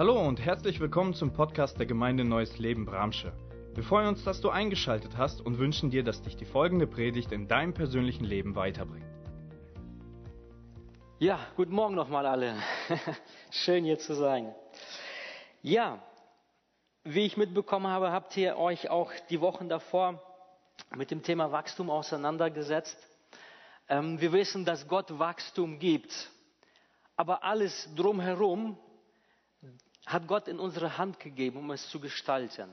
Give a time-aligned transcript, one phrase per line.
[0.00, 3.34] Hallo und herzlich willkommen zum Podcast der Gemeinde Neues Leben Bramsche.
[3.74, 7.32] Wir freuen uns, dass du eingeschaltet hast und wünschen dir, dass dich die folgende Predigt
[7.32, 9.04] in deinem persönlichen Leben weiterbringt.
[11.18, 12.54] Ja, guten Morgen nochmal alle.
[13.50, 14.54] Schön hier zu sein.
[15.60, 16.02] Ja,
[17.04, 20.18] wie ich mitbekommen habe, habt ihr euch auch die Wochen davor
[20.96, 22.96] mit dem Thema Wachstum auseinandergesetzt.
[23.86, 26.30] Ähm, wir wissen, dass Gott Wachstum gibt,
[27.16, 28.78] aber alles drumherum
[30.06, 32.68] hat Gott in unsere Hand gegeben, um es zu gestalten.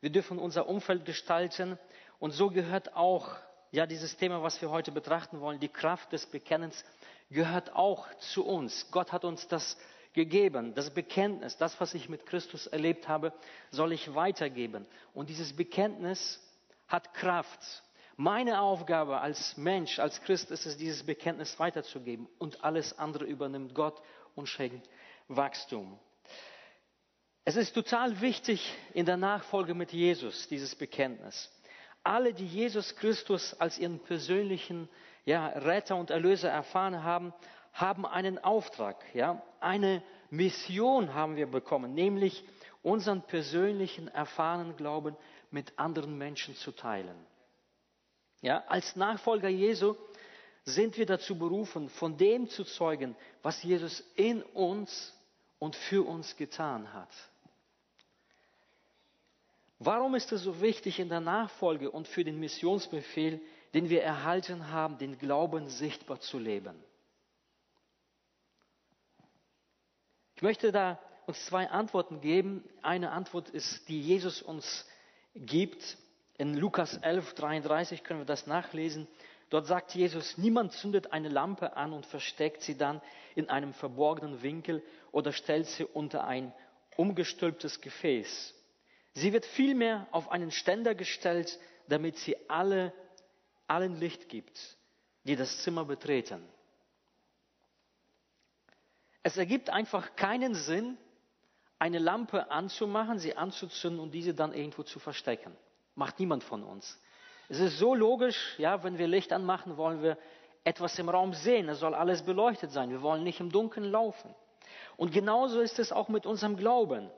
[0.00, 1.78] Wir dürfen unser Umfeld gestalten
[2.18, 3.30] und so gehört auch
[3.70, 6.84] ja dieses Thema, was wir heute betrachten wollen, die Kraft des Bekennens
[7.30, 8.90] gehört auch zu uns.
[8.90, 9.76] Gott hat uns das
[10.14, 13.32] gegeben, das Bekenntnis, das, was ich mit Christus erlebt habe,
[13.70, 14.86] soll ich weitergeben.
[15.14, 16.40] Und dieses Bekenntnis
[16.86, 17.60] hat Kraft.
[18.16, 22.28] Meine Aufgabe als Mensch, als Christ ist es, dieses Bekenntnis weiterzugeben.
[22.38, 24.00] Und alles andere übernimmt Gott
[24.34, 24.88] und schenkt
[25.28, 25.98] Wachstum.
[27.48, 31.50] Es ist total wichtig in der Nachfolge mit Jesus, dieses Bekenntnis.
[32.02, 34.86] Alle, die Jesus Christus als ihren persönlichen
[35.24, 37.32] ja, Retter und Erlöser erfahren haben,
[37.72, 42.44] haben einen Auftrag, ja, eine Mission haben wir bekommen, nämlich
[42.82, 45.16] unseren persönlichen erfahrenen Glauben
[45.50, 47.16] mit anderen Menschen zu teilen.
[48.42, 49.94] Ja, als Nachfolger Jesu
[50.64, 55.14] sind wir dazu berufen, von dem zu zeugen, was Jesus in uns
[55.58, 57.08] und für uns getan hat.
[59.78, 63.40] Warum ist es so wichtig in der Nachfolge und für den Missionsbefehl,
[63.74, 66.74] den wir erhalten haben, den Glauben sichtbar zu leben?
[70.34, 72.64] Ich möchte da uns zwei Antworten geben.
[72.82, 74.86] Eine Antwort ist, die Jesus uns
[75.34, 75.96] gibt.
[76.38, 79.06] In Lukas 11, 33 können wir das nachlesen.
[79.50, 83.00] Dort sagt Jesus, niemand zündet eine Lampe an und versteckt sie dann
[83.34, 86.52] in einem verborgenen Winkel oder stellt sie unter ein
[86.96, 88.54] umgestülptes Gefäß.
[89.18, 92.92] Sie wird vielmehr auf einen Ständer gestellt, damit sie alle,
[93.66, 94.76] allen Licht gibt,
[95.24, 96.40] die das Zimmer betreten.
[99.24, 100.96] Es ergibt einfach keinen Sinn,
[101.80, 105.56] eine Lampe anzumachen, sie anzuzünden und diese dann irgendwo zu verstecken.
[105.96, 107.00] Macht niemand von uns.
[107.48, 110.16] Es ist so logisch, ja, wenn wir Licht anmachen, wollen wir
[110.62, 111.68] etwas im Raum sehen.
[111.68, 112.90] Es soll alles beleuchtet sein.
[112.90, 114.32] Wir wollen nicht im Dunkeln laufen.
[114.96, 117.10] Und genauso ist es auch mit unserem Glauben.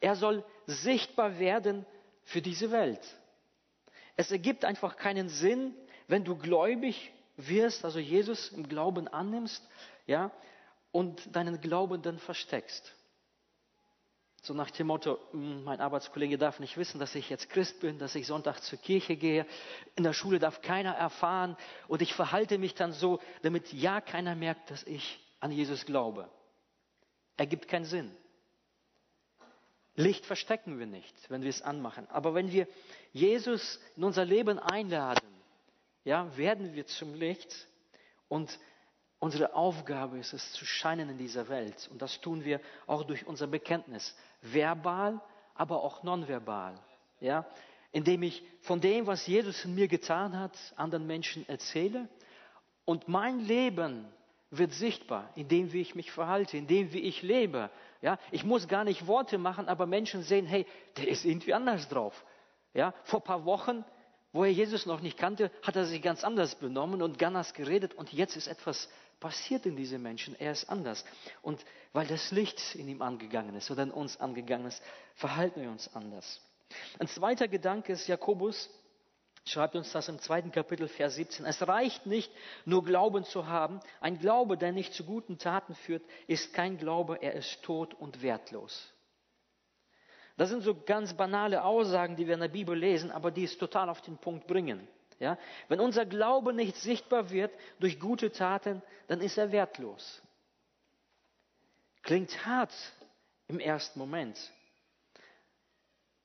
[0.00, 1.86] Er soll sichtbar werden
[2.24, 3.00] für diese Welt.
[4.16, 5.74] Es ergibt einfach keinen Sinn,
[6.08, 9.62] wenn du gläubig wirst, also Jesus im Glauben annimmst,
[10.06, 10.30] ja,
[10.92, 12.94] und deinen Glauben dann versteckst.
[14.42, 17.98] So nach dem Motto, hm, mein Arbeitskollege darf nicht wissen, dass ich jetzt Christ bin,
[17.98, 19.44] dass ich Sonntag zur Kirche gehe.
[19.96, 21.56] In der Schule darf keiner erfahren
[21.88, 26.30] und ich verhalte mich dann so, damit ja keiner merkt, dass ich an Jesus glaube.
[27.36, 28.16] Ergibt keinen Sinn.
[29.96, 32.08] Licht verstecken wir nicht, wenn wir es anmachen.
[32.10, 32.68] Aber wenn wir
[33.12, 35.26] Jesus in unser Leben einladen,
[36.04, 37.66] ja, werden wir zum Licht
[38.28, 38.58] und
[39.18, 41.88] Unsere Aufgabe ist es, zu scheinen in dieser Welt.
[41.90, 44.14] Und das tun wir auch durch unser Bekenntnis.
[44.42, 45.20] Verbal,
[45.54, 46.78] aber auch nonverbal.
[47.20, 47.46] Ja?
[47.92, 52.08] Indem ich von dem, was Jesus in mir getan hat, anderen Menschen erzähle.
[52.84, 54.06] Und mein Leben
[54.50, 57.70] wird sichtbar, indem wie ich mich verhalte, indem wie ich lebe.
[58.00, 58.18] Ja?
[58.30, 62.24] Ich muss gar nicht Worte machen, aber Menschen sehen, hey, der ist irgendwie anders drauf.
[62.72, 62.94] Ja?
[63.04, 63.84] Vor paar Wochen
[64.36, 67.94] wo er Jesus noch nicht kannte, hat er sich ganz anders benommen und ganz geredet
[67.94, 70.38] und jetzt ist etwas passiert in diesem Menschen.
[70.38, 71.04] Er ist anders.
[71.40, 71.64] Und
[71.94, 74.82] weil das Licht in ihm angegangen ist oder in uns angegangen ist,
[75.14, 76.40] verhalten wir uns anders.
[76.98, 78.68] Ein zweiter Gedanke ist, Jakobus
[79.48, 81.46] schreibt uns das im zweiten Kapitel, Vers 17.
[81.46, 82.30] Es reicht nicht,
[82.64, 83.80] nur Glauben zu haben.
[84.00, 88.22] Ein Glaube, der nicht zu guten Taten führt, ist kein Glaube, er ist tot und
[88.22, 88.92] wertlos.
[90.36, 93.56] Das sind so ganz banale Aussagen, die wir in der Bibel lesen, aber die es
[93.56, 94.86] total auf den Punkt bringen.
[95.18, 95.38] Ja?
[95.68, 100.22] Wenn unser Glaube nicht sichtbar wird durch gute Taten, dann ist er wertlos.
[102.02, 102.72] Klingt hart
[103.48, 104.38] im ersten Moment,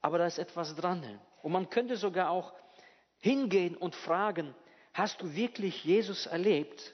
[0.00, 1.20] aber da ist etwas dran.
[1.42, 2.52] Und man könnte sogar auch
[3.22, 4.54] hingehen und fragen,
[4.92, 6.92] hast du wirklich Jesus erlebt?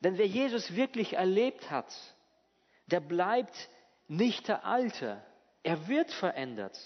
[0.00, 1.90] Denn wer Jesus wirklich erlebt hat,
[2.86, 3.70] der bleibt
[4.08, 5.24] nicht der Alte.
[5.62, 6.78] Er wird verändert.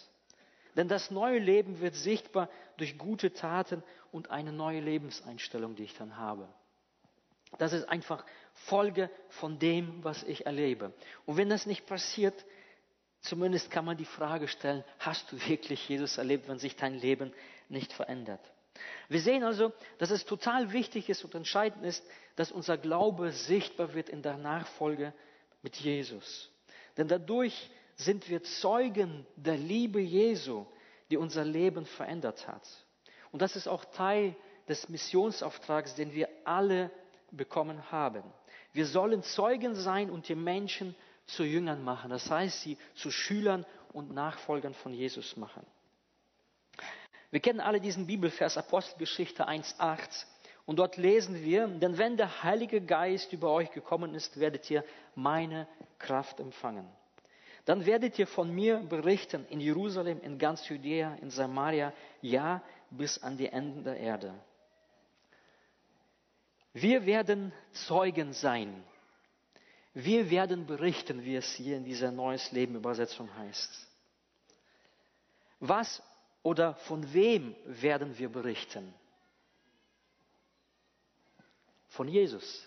[0.76, 5.94] Denn das neue Leben wird sichtbar durch gute Taten und eine neue Lebenseinstellung, die ich
[5.94, 6.48] dann habe.
[7.56, 10.92] Das ist einfach Folge von dem, was ich erlebe.
[11.24, 12.44] Und wenn das nicht passiert,
[13.20, 17.32] zumindest kann man die Frage stellen, hast du wirklich Jesus erlebt, wenn sich dein Leben
[17.68, 18.40] nicht verändert?
[19.08, 22.04] Wir sehen also, dass es total wichtig ist und entscheidend ist,
[22.36, 25.12] dass unser Glaube sichtbar wird in der Nachfolge
[25.62, 26.50] mit Jesus.
[26.96, 30.66] Denn dadurch sind wir Zeugen der Liebe Jesu,
[31.10, 32.62] die unser Leben verändert hat.
[33.32, 34.36] Und das ist auch Teil
[34.68, 36.90] des Missionsauftrags, den wir alle
[37.30, 38.22] bekommen haben.
[38.72, 40.94] Wir sollen Zeugen sein und die Menschen
[41.28, 42.10] zu Jüngern machen.
[42.10, 45.64] Das heißt, sie zu Schülern und Nachfolgern von Jesus machen.
[47.30, 50.24] Wir kennen alle diesen Bibelvers Apostelgeschichte 1.8
[50.64, 54.84] und dort lesen wir, denn wenn der Heilige Geist über euch gekommen ist, werdet ihr
[55.14, 56.88] meine Kraft empfangen.
[57.66, 61.92] Dann werdet ihr von mir berichten in Jerusalem, in ganz Judäa, in Samaria,
[62.22, 64.32] ja, bis an die Enden der Erde.
[66.72, 68.82] Wir werden Zeugen sein.
[70.00, 73.88] Wir werden berichten, wie es hier in dieser Neues Leben Übersetzung heißt.
[75.58, 76.00] Was
[76.44, 78.94] oder von wem werden wir berichten?
[81.88, 82.64] Von Jesus.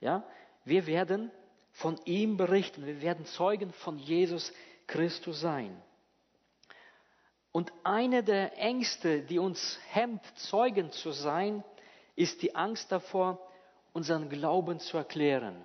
[0.00, 0.26] Ja,
[0.64, 1.30] wir werden
[1.72, 2.86] von ihm berichten.
[2.86, 4.50] Wir werden Zeugen von Jesus
[4.86, 5.78] Christus sein.
[7.52, 11.62] Und eine der Ängste, die uns hemmt, Zeugen zu sein,
[12.16, 13.46] ist die Angst davor,
[13.92, 15.62] unseren Glauben zu erklären.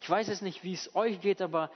[0.00, 1.70] Ich weiß es nicht, wie es euch geht, aber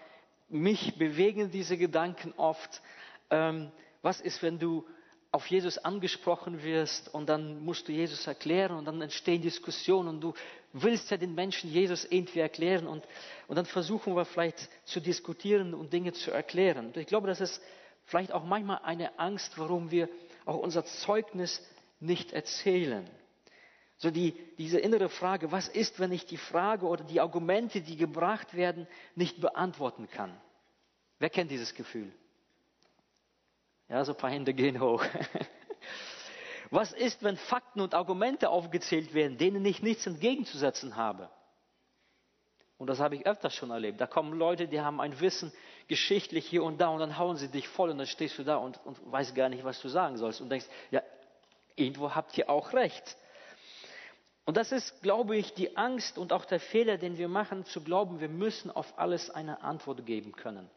[0.49, 2.83] mich bewegen diese Gedanken oft.
[3.31, 3.71] Ähm,
[4.03, 4.87] was ist, wenn du
[5.33, 10.21] auf Jesus angesprochen wirst und dann musst du Jesus erklären und dann entstehen Diskussionen und
[10.21, 10.35] du
[10.75, 13.03] willst ja den Menschen Jesus irgendwie erklären und,
[13.49, 16.87] und dann versuchen wir vielleicht zu diskutieren und Dinge zu erklären.
[16.87, 17.63] Und ich glaube, das ist
[18.05, 20.11] vielleicht auch manchmal eine Angst, warum wir
[20.45, 21.67] auch unser Zeugnis
[21.99, 23.09] nicht erzählen.
[24.03, 27.97] So die, diese innere Frage, was ist, wenn ich die Frage oder die Argumente, die
[27.97, 30.37] gebracht werden, nicht beantworten kann?
[31.21, 32.13] Wer kennt dieses Gefühl?
[33.89, 35.05] Ja, so ein paar Hände gehen hoch.
[36.71, 41.31] Was ist, wenn Fakten und Argumente aufgezählt werden, denen ich nichts entgegenzusetzen habe?
[42.79, 44.01] Und das habe ich öfters schon erlebt.
[44.01, 45.53] Da kommen Leute, die haben ein Wissen
[45.87, 48.57] geschichtlich hier und da und dann hauen sie dich voll und dann stehst du da
[48.57, 51.03] und, und weißt gar nicht, was du sagen sollst und denkst, ja,
[51.77, 53.17] irgendwo habt ihr auch recht.
[54.45, 57.83] Und das ist, glaube ich, die Angst und auch der Fehler, den wir machen, zu
[57.83, 60.69] glauben, wir müssen auf alles eine Antwort geben können.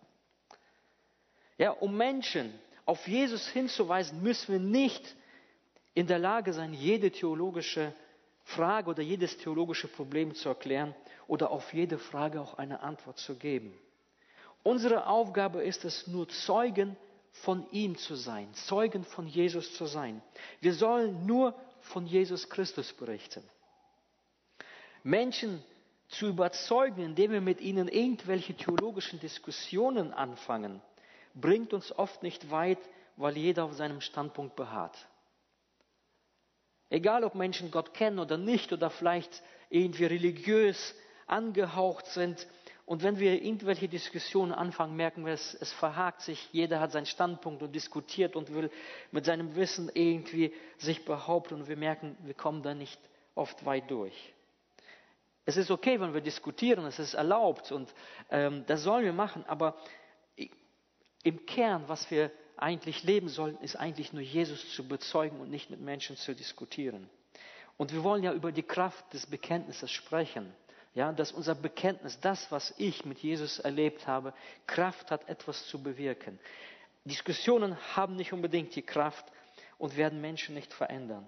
[1.57, 2.53] Ja, um Menschen
[2.85, 5.15] auf Jesus hinzuweisen, müssen wir nicht
[5.95, 7.93] in der Lage sein, jede theologische
[8.43, 10.93] Frage oder jedes theologische Problem zu erklären
[11.27, 13.73] oder auf jede Frage auch eine Antwort zu geben.
[14.61, 16.95] Unsere Aufgabe ist es, nur Zeugen
[17.31, 20.21] von ihm zu sein, Zeugen von Jesus zu sein.
[20.59, 23.43] Wir sollen nur von Jesus Christus berichten.
[25.05, 25.63] Menschen
[26.07, 30.81] zu überzeugen, indem wir mit ihnen irgendwelche theologischen Diskussionen anfangen,
[31.35, 32.79] bringt uns oft nicht weit,
[33.15, 34.97] weil jeder auf seinem Standpunkt beharrt.
[36.89, 40.95] Egal, ob Menschen Gott kennen oder nicht oder vielleicht irgendwie religiös
[41.27, 42.47] angehaucht sind.
[42.87, 47.05] Und wenn wir irgendwelche Diskussionen anfangen, merken wir, es, es verhakt sich, jeder hat seinen
[47.05, 48.71] Standpunkt und diskutiert und will
[49.11, 52.99] mit seinem Wissen irgendwie sich behaupten und wir merken, wir kommen da nicht
[53.35, 54.34] oft weit durch.
[55.45, 57.93] Es ist okay, wenn wir diskutieren, es ist erlaubt und
[58.31, 59.75] ähm, das sollen wir machen, aber
[61.23, 65.69] im Kern, was wir eigentlich leben sollen, ist eigentlich nur Jesus zu bezeugen und nicht
[65.69, 67.09] mit Menschen zu diskutieren.
[67.77, 70.53] Und wir wollen ja über die Kraft des Bekenntnisses sprechen.
[70.93, 74.33] Ja, dass unser Bekenntnis, das, was ich mit Jesus erlebt habe,
[74.65, 76.39] Kraft hat, etwas zu bewirken.
[77.03, 79.25] Diskussionen haben nicht unbedingt die Kraft
[79.77, 81.27] und werden Menschen nicht verändern.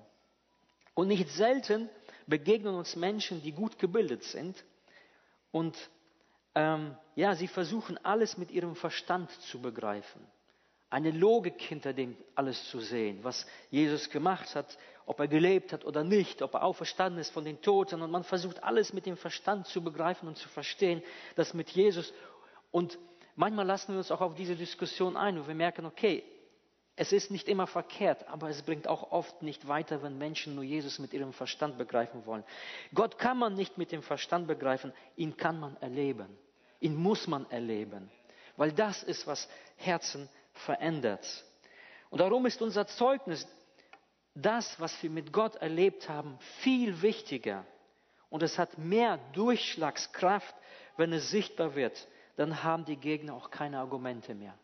[0.94, 1.90] Und nicht selten
[2.28, 4.64] begegnen uns Menschen, die gut gebildet sind
[5.52, 5.76] und
[6.54, 10.22] ähm, ja, sie versuchen alles mit ihrem Verstand zu begreifen.
[10.90, 15.86] Eine Logik hinter dem alles zu sehen, was Jesus gemacht hat, ob er gelebt hat
[15.86, 18.02] oder nicht, ob er auferstanden ist von den Toten.
[18.02, 21.04] Und man versucht alles mit dem Verstand zu begreifen und zu verstehen,
[21.36, 22.14] das mit Jesus.
[22.72, 22.98] Und
[23.36, 26.24] manchmal lassen wir uns auch auf diese Diskussion ein, wo wir merken, okay,
[27.00, 30.64] es ist nicht immer verkehrt, aber es bringt auch oft nicht weiter, wenn Menschen nur
[30.64, 32.44] Jesus mit ihrem Verstand begreifen wollen.
[32.92, 36.28] Gott kann man nicht mit dem Verstand begreifen, ihn kann man erleben.
[36.80, 38.10] Ihn muss man erleben,
[38.56, 41.46] weil das ist, was Herzen verändert.
[42.10, 43.48] Und darum ist unser Zeugnis,
[44.34, 47.64] das, was wir mit Gott erlebt haben, viel wichtiger.
[48.32, 50.56] Und es hat mehr Durchschlagskraft,
[50.98, 52.08] wenn es sichtbar wird.
[52.38, 54.58] Dann haben die Gegner auch keine Argumente mehr.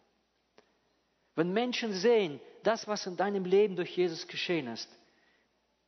[1.36, 4.90] Wenn Menschen sehen, das, was in deinem Leben durch Jesus geschehen ist,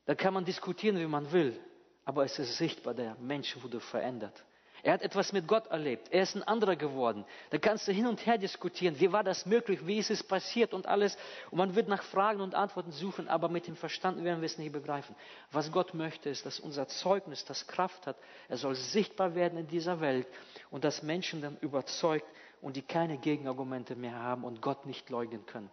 [0.06, 1.60] dann kann man diskutieren, wie man will,
[2.04, 4.44] aber es ist sichtbar, der Mensch wurde verändert.
[4.86, 6.10] Er hat etwas mit Gott erlebt.
[6.12, 7.26] Er ist ein anderer geworden.
[7.50, 9.00] Da kannst du hin und her diskutieren.
[9.00, 9.88] Wie war das möglich?
[9.88, 11.18] Wie ist es passiert und alles?
[11.50, 14.60] Und man wird nach Fragen und Antworten suchen, aber mit dem Verstand werden wir es
[14.60, 15.16] nicht begreifen.
[15.52, 18.16] Was Gott möchte, ist, dass unser Zeugnis, das Kraft hat,
[18.48, 20.28] er soll sichtbar werden in dieser Welt
[20.70, 22.28] und das Menschen dann überzeugt
[22.62, 25.70] und die keine Gegenargumente mehr haben und Gott nicht leugnen können.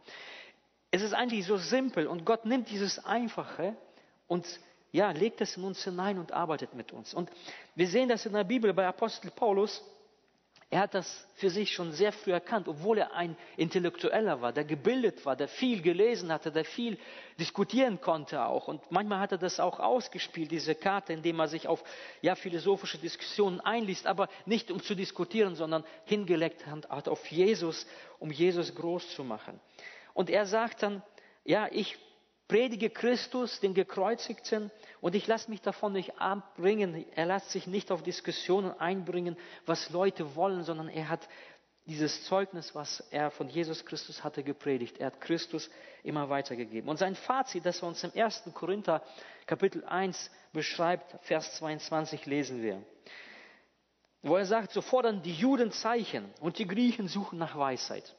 [0.90, 3.76] Es ist eigentlich so simpel und Gott nimmt dieses Einfache
[4.26, 4.46] und
[4.92, 7.14] ja, legt es in uns hinein und arbeitet mit uns.
[7.14, 7.30] Und
[7.74, 9.82] wir sehen das in der Bibel bei Apostel Paulus.
[10.72, 14.64] Er hat das für sich schon sehr früh erkannt, obwohl er ein Intellektueller war, der
[14.64, 16.98] gebildet war, der viel gelesen hatte, der viel
[17.38, 18.68] diskutieren konnte auch.
[18.68, 21.84] Und manchmal hat er das auch ausgespielt, diese Karte, indem er sich auf
[22.22, 27.86] ja, philosophische Diskussionen einliest, aber nicht um zu diskutieren, sondern hingelegt hat auf Jesus,
[28.18, 29.60] um Jesus groß zu machen.
[30.14, 31.02] Und er sagt dann,
[31.44, 31.98] ja, ich
[32.52, 37.06] predige Christus, den Gekreuzigten, und ich lasse mich davon nicht abbringen.
[37.14, 41.26] Er lässt sich nicht auf Diskussionen einbringen, was Leute wollen, sondern er hat
[41.86, 44.98] dieses Zeugnis, was er von Jesus Christus hatte, gepredigt.
[44.98, 45.70] Er hat Christus
[46.02, 46.90] immer weitergegeben.
[46.90, 48.42] Und sein Fazit, das er uns im 1.
[48.52, 49.02] Korinther
[49.46, 52.82] Kapitel 1 beschreibt, Vers 22 lesen wir.
[54.20, 58.14] Wo er sagt, so fordern die Juden Zeichen und die Griechen suchen nach Weisheit.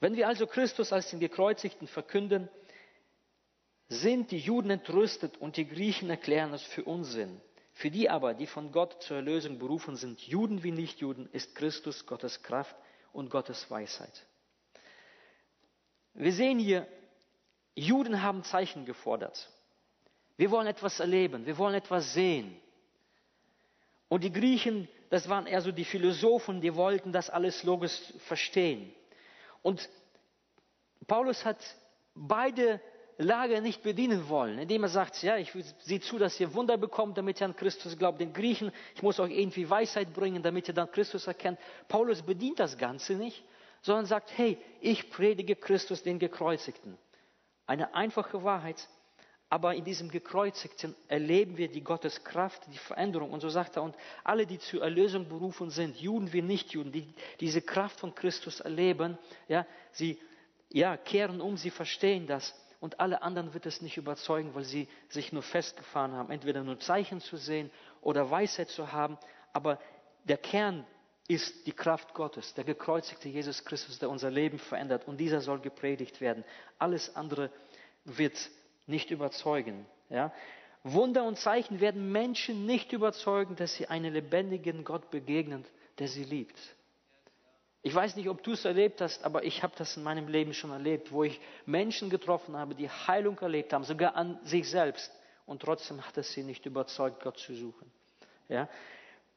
[0.00, 2.48] Wenn wir also Christus als den Gekreuzigten verkünden,
[3.88, 7.40] sind die Juden entrüstet und die Griechen erklären es für Unsinn.
[7.72, 12.06] Für die aber, die von Gott zur Erlösung berufen sind, Juden wie Nichtjuden, ist Christus
[12.06, 12.74] Gottes Kraft
[13.12, 14.26] und Gottes Weisheit.
[16.14, 16.86] Wir sehen hier,
[17.74, 19.48] Juden haben Zeichen gefordert.
[20.36, 22.56] Wir wollen etwas erleben, wir wollen etwas sehen.
[24.08, 28.92] Und die Griechen, das waren eher so die Philosophen, die wollten das alles logisch verstehen.
[29.62, 29.88] Und
[31.06, 31.58] Paulus hat
[32.14, 32.80] beide
[33.18, 37.18] Lager nicht bedienen wollen, indem er sagt, ja, ich sehe zu, dass ihr Wunder bekommt,
[37.18, 38.18] damit ihr an Christus glaubt.
[38.18, 41.58] Den Griechen, ich muss euch irgendwie Weisheit bringen, damit ihr dann Christus erkennt.
[41.86, 43.44] Paulus bedient das Ganze nicht,
[43.82, 46.96] sondern sagt, hey, ich predige Christus den Gekreuzigten.
[47.66, 48.88] Eine einfache Wahrheit,
[49.50, 53.32] aber in diesem Gekreuzigten erleben wir die Gotteskraft, die Veränderung.
[53.32, 57.12] Und so sagt er, und alle, die zur Erlösung berufen sind, Juden wie Nichtjuden, die
[57.40, 60.20] diese Kraft von Christus erleben, ja, sie
[60.72, 62.54] ja, kehren um, sie verstehen das.
[62.78, 66.78] Und alle anderen wird es nicht überzeugen, weil sie sich nur festgefahren haben, entweder nur
[66.78, 69.18] Zeichen zu sehen oder Weisheit zu haben.
[69.52, 69.80] Aber
[70.22, 70.86] der Kern
[71.26, 75.08] ist die Kraft Gottes, der gekreuzigte Jesus Christus, der unser Leben verändert.
[75.08, 76.44] Und dieser soll gepredigt werden.
[76.78, 77.50] Alles andere
[78.04, 78.38] wird
[78.90, 79.86] nicht überzeugen.
[80.08, 80.32] Ja?
[80.82, 85.64] Wunder und Zeichen werden Menschen nicht überzeugen, dass sie einen lebendigen Gott begegnen,
[85.98, 86.58] der sie liebt.
[87.82, 90.52] Ich weiß nicht, ob du es erlebt hast, aber ich habe das in meinem Leben
[90.52, 95.10] schon erlebt, wo ich Menschen getroffen habe, die Heilung erlebt haben, sogar an sich selbst.
[95.46, 97.90] Und trotzdem hat es sie nicht überzeugt, Gott zu suchen.
[98.48, 98.68] Ja?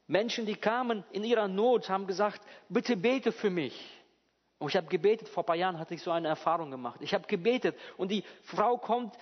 [0.08, 3.74] Menschen, die kamen in ihrer Not, haben gesagt, bitte bete für mich.
[4.60, 7.00] Und ich habe gebetet, vor ein paar Jahren hatte ich so eine Erfahrung gemacht.
[7.02, 9.14] Ich habe gebetet und die Frau kommt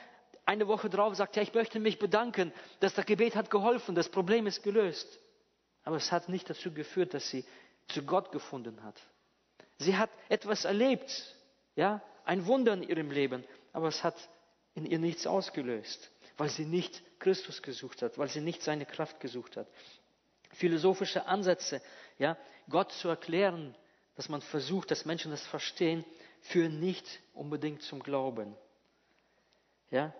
[0.46, 4.10] eine Woche drauf sagt, ja, ich möchte mich bedanken, dass das Gebet hat geholfen, das
[4.10, 5.20] Problem ist gelöst.
[5.84, 7.46] Aber es hat nicht dazu geführt, dass sie
[7.88, 9.00] zu Gott gefunden hat.
[9.78, 11.36] Sie hat etwas erlebt,
[11.76, 13.44] ja, ein Wunder in ihrem Leben,
[13.74, 14.16] aber es hat
[14.76, 19.20] in ihr nichts ausgelöst, weil sie nicht Christus gesucht hat, weil sie nicht seine Kraft
[19.20, 19.68] gesucht hat.
[20.52, 21.82] Philosophische Ansätze,
[22.18, 22.38] ja,
[22.70, 23.76] Gott zu erklären,
[24.16, 26.06] dass man versucht, dass Menschen das verstehen,
[26.42, 28.56] führen nicht unbedingt zum Glauben.
[29.90, 30.14] Ja,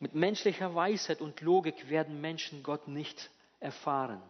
[0.00, 4.22] mit menschlicher Weisheit und Logik werden Menschen Gott nicht erfahren.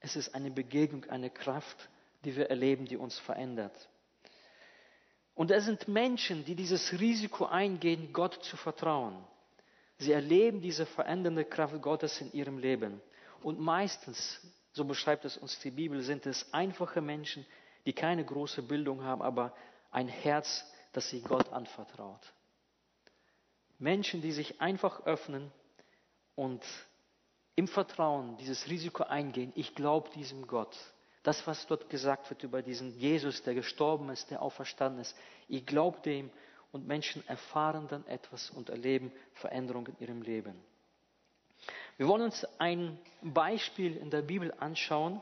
[0.00, 1.88] Es ist eine Begegnung, eine Kraft,
[2.24, 3.88] die wir erleben, die uns verändert.
[5.34, 9.16] Und es sind Menschen, die dieses Risiko eingehen, Gott zu vertrauen.
[9.98, 13.00] Sie erleben diese verändernde Kraft Gottes in ihrem Leben.
[13.42, 14.40] Und meistens,
[14.72, 17.46] so beschreibt es uns die Bibel, sind es einfache Menschen,
[17.86, 19.54] die keine große Bildung haben, aber
[19.90, 22.20] ein Herz, das sie Gott anvertraut.
[23.80, 25.50] Menschen, die sich einfach öffnen
[26.36, 26.62] und
[27.56, 30.76] im Vertrauen dieses Risiko eingehen, ich glaube diesem Gott.
[31.22, 35.16] Das, was dort gesagt wird über diesen Jesus, der gestorben ist, der auferstanden ist,
[35.48, 36.30] ich glaube dem
[36.72, 40.54] und Menschen erfahren dann etwas und erleben Veränderungen in ihrem Leben.
[41.96, 45.20] Wir wollen uns ein Beispiel in der Bibel anschauen.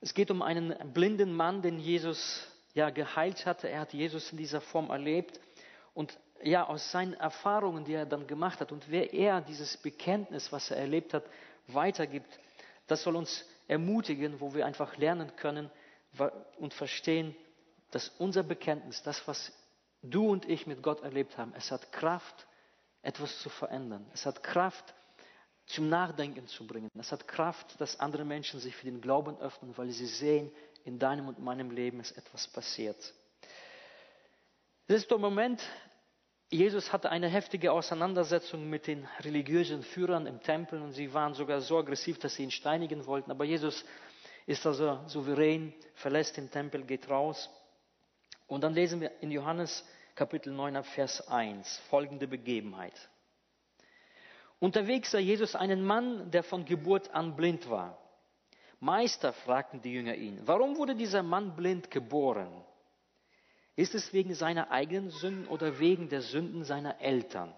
[0.00, 3.68] Es geht um einen blinden Mann, den Jesus ja geheilt hatte.
[3.68, 5.38] Er hat Jesus in dieser Form erlebt.
[5.92, 10.52] Und ja, aus seinen Erfahrungen, die er dann gemacht hat und wer er dieses Bekenntnis,
[10.52, 11.24] was er erlebt hat,
[11.68, 12.38] weitergibt,
[12.86, 15.70] das soll uns ermutigen, wo wir einfach lernen können
[16.58, 17.34] und verstehen,
[17.90, 19.52] dass unser Bekenntnis, das, was
[20.02, 22.46] du und ich mit Gott erlebt haben, es hat Kraft,
[23.02, 24.06] etwas zu verändern.
[24.12, 24.94] Es hat Kraft,
[25.66, 26.90] zum Nachdenken zu bringen.
[26.98, 30.52] Es hat Kraft, dass andere Menschen sich für den Glauben öffnen, weil sie sehen,
[30.84, 33.14] in deinem und meinem Leben ist etwas passiert.
[34.86, 35.62] Das ist der Moment,
[36.54, 41.60] Jesus hatte eine heftige Auseinandersetzung mit den religiösen Führern im Tempel und sie waren sogar
[41.60, 43.32] so aggressiv, dass sie ihn steinigen wollten.
[43.32, 43.84] Aber Jesus
[44.46, 47.50] ist also souverän, verlässt den Tempel, geht raus.
[48.46, 49.84] Und dann lesen wir in Johannes
[50.14, 52.94] Kapitel 9 Vers 1 folgende Begebenheit.
[54.60, 57.98] Unterwegs sah Jesus einen Mann, der von Geburt an blind war.
[58.78, 62.64] Meister, fragten die Jünger ihn, warum wurde dieser Mann blind geboren?
[63.76, 67.52] Ist es wegen seiner eigenen Sünden oder wegen der Sünden seiner Eltern?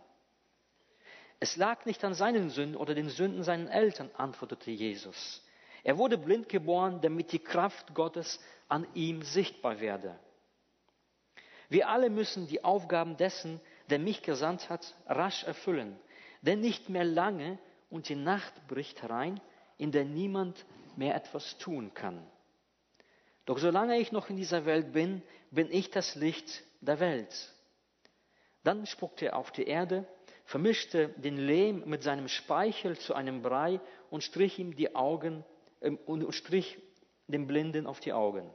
[1.39, 5.43] Es lag nicht an seinen Sünden oder den Sünden seiner Eltern, antwortete Jesus.
[5.85, 10.19] Er wurde blind geboren, damit die Kraft Gottes an ihm sichtbar werde.
[11.69, 15.99] Wir alle müssen die Aufgaben dessen, der mich gesandt hat, rasch erfüllen,
[16.41, 17.59] denn nicht mehr lange
[17.91, 19.41] und die Nacht bricht herein,
[19.77, 20.65] in der niemand
[20.97, 22.25] mehr etwas tun kann.
[23.47, 27.55] Doch solange ich noch in dieser Welt bin, bin ich das Licht der Welt.
[28.65, 30.07] Dann spuckte er auf die Erde,
[30.45, 35.45] vermischte den Lehm mit seinem Speichel zu einem Brei und strich ihm die Augen
[35.81, 36.79] äh, und strich
[37.29, 38.51] dem Blinden auf die Augen.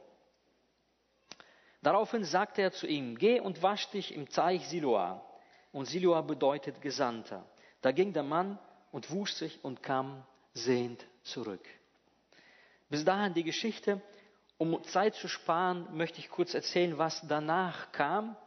[1.82, 5.26] Daraufhin sagte er zu ihm, geh und wasch dich im Teich Siloa.
[5.72, 7.46] Und Siloa bedeutet Gesandter.
[7.82, 8.60] Da ging der Mann
[8.92, 11.66] und wusch sich und kam sehend zurück.
[12.90, 14.02] Bis dahin die Geschichte.
[14.62, 18.38] Um Zeit zu sparen, möchte ich kurz erzählen, was danach kam.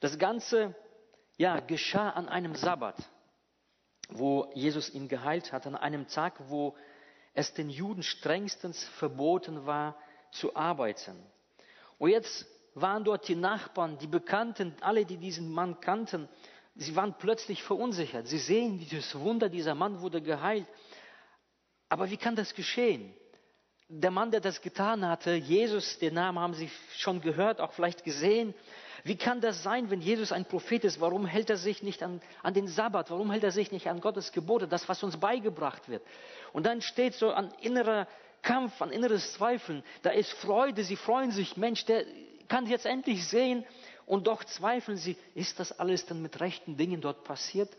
[0.00, 0.74] Das Ganze
[1.38, 2.96] ja, geschah an einem Sabbat,
[4.10, 6.76] wo Jesus ihn geheilt hat, an einem Tag, wo
[7.32, 9.96] es den Juden strengstens verboten war
[10.30, 11.16] zu arbeiten.
[11.96, 12.44] Und jetzt
[12.74, 16.28] waren dort die Nachbarn, die Bekannten, alle, die diesen Mann kannten,
[16.74, 18.26] sie waren plötzlich verunsichert.
[18.26, 20.66] Sie sehen dieses Wunder, dieser Mann wurde geheilt.
[21.88, 23.14] Aber wie kann das geschehen?
[23.88, 28.02] Der Mann, der das getan hatte, Jesus, den Namen haben Sie schon gehört, auch vielleicht
[28.02, 28.52] gesehen.
[29.04, 31.00] Wie kann das sein, wenn Jesus ein Prophet ist?
[31.00, 33.12] Warum hält er sich nicht an, an den Sabbat?
[33.12, 36.02] Warum hält er sich nicht an Gottes Gebote, das, was uns beigebracht wird?
[36.52, 38.08] Und dann steht so ein innerer
[38.42, 39.84] Kampf, ein inneres Zweifeln.
[40.02, 41.56] Da ist Freude, sie freuen sich.
[41.56, 42.04] Mensch, der,
[42.48, 43.64] kann jetzt endlich sehen
[44.04, 47.70] und doch zweifeln sie, ist das alles denn mit rechten Dingen dort passiert?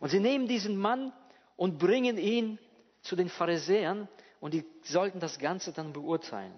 [0.00, 1.12] Und sie nehmen diesen Mann
[1.56, 2.58] und bringen ihn
[3.02, 4.08] zu den Pharisäern
[4.42, 6.52] und die sollten das Ganze dann beurteilen.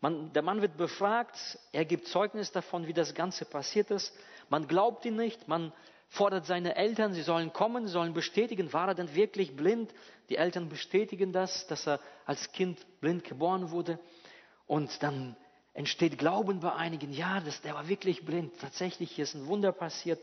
[0.00, 1.36] Man, der Mann wird befragt,
[1.70, 4.16] er gibt Zeugnis davon, wie das Ganze passiert ist.
[4.48, 5.70] Man glaubt ihn nicht, man
[6.08, 9.92] fordert seine Eltern, sie sollen kommen, sollen bestätigen, war er denn wirklich blind?
[10.30, 13.98] Die Eltern bestätigen das, dass er als Kind blind geboren wurde.
[14.66, 15.36] Und dann
[15.74, 19.72] entsteht Glauben bei einigen, ja, das, der war wirklich blind, tatsächlich hier ist ein Wunder
[19.72, 20.20] passiert.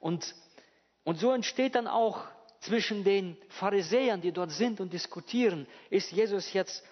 [0.00, 0.34] Und,
[1.04, 2.24] und so entsteht dann auch
[2.62, 6.84] zwischen den Pharisäern, die dort sind und diskutieren, ist Jesus jetzt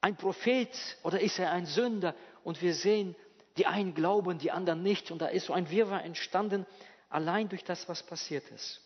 [0.00, 0.70] ein Prophet
[1.02, 2.14] oder ist er ein Sünder?
[2.42, 3.14] Und wir sehen,
[3.58, 5.10] die einen glauben, die anderen nicht.
[5.10, 6.66] Und da ist so ein Wirrwarr entstanden,
[7.10, 8.80] allein durch das, was passiert ist.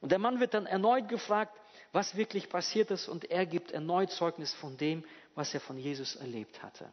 [0.00, 1.56] Und der Mann wird dann erneut gefragt,
[1.92, 3.08] was wirklich passiert ist.
[3.08, 5.04] Und er gibt erneut Zeugnis von dem,
[5.36, 6.92] was er von Jesus erlebt hatte.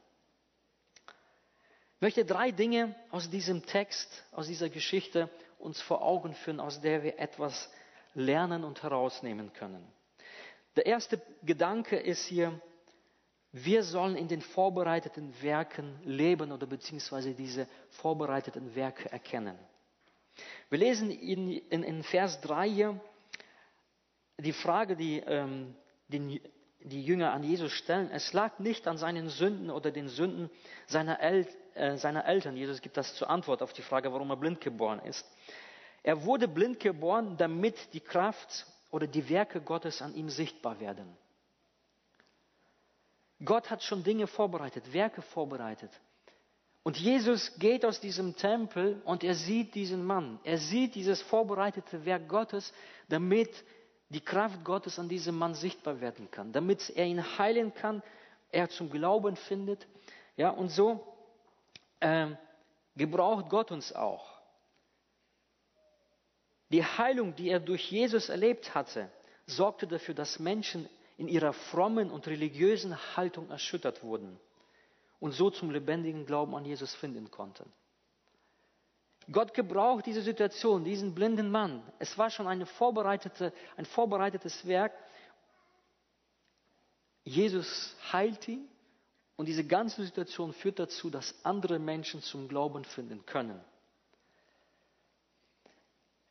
[1.95, 6.81] Ich möchte drei Dinge aus diesem Text, aus dieser Geschichte uns vor Augen führen, aus
[6.81, 7.69] der wir etwas
[8.13, 9.85] lernen und herausnehmen können.
[10.75, 12.59] Der erste Gedanke ist hier,
[13.51, 19.57] wir sollen in den vorbereiteten Werken leben oder beziehungsweise diese vorbereiteten Werke erkennen.
[20.69, 22.99] Wir lesen in, in, in Vers 3 hier
[24.37, 25.75] die Frage, die ähm,
[26.07, 26.39] den,
[26.79, 28.09] die Jünger an Jesus stellen.
[28.11, 30.49] Es lag nicht an seinen Sünden oder den Sünden
[30.87, 32.57] seiner Eltern äh, seiner Eltern.
[32.57, 35.25] Jesus gibt das zur Antwort auf die Frage, warum er blind geboren ist.
[36.03, 41.15] Er wurde blind geboren, damit die Kraft oder die Werke Gottes an ihm sichtbar werden.
[43.43, 45.91] Gott hat schon Dinge vorbereitet, Werke vorbereitet.
[46.83, 50.39] Und Jesus geht aus diesem Tempel und er sieht diesen Mann.
[50.43, 52.73] Er sieht dieses vorbereitete Werk Gottes,
[53.07, 53.49] damit
[54.09, 58.01] die Kraft Gottes an diesem Mann sichtbar werden kann, damit er ihn heilen kann,
[58.51, 59.87] er zum Glauben findet.
[60.35, 61.05] Ja, und so
[61.99, 62.27] äh,
[62.95, 64.30] gebraucht Gott uns auch.
[66.71, 69.11] Die Heilung, die er durch Jesus erlebt hatte,
[69.45, 74.39] sorgte dafür, dass Menschen in ihrer frommen und religiösen Haltung erschüttert wurden
[75.19, 77.71] und so zum lebendigen Glauben an Jesus finden konnten.
[79.31, 81.83] Gott gebraucht diese Situation, diesen blinden Mann.
[81.99, 84.93] Es war schon vorbereitete, ein vorbereitetes Werk.
[87.23, 88.67] Jesus heilt ihn
[89.35, 93.61] und diese ganze Situation führt dazu, dass andere Menschen zum Glauben finden können.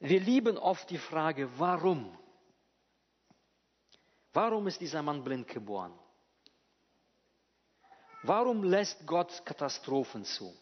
[0.00, 2.16] Wir lieben oft die Frage, warum?
[4.32, 5.92] Warum ist dieser Mann blind geboren?
[8.22, 10.54] Warum lässt Gott Katastrophen zu?